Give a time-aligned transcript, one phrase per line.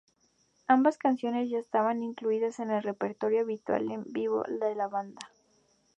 [0.65, 5.21] Ambas canciones ya estaban incluidas en el repertorio habitual en vivo de la banda.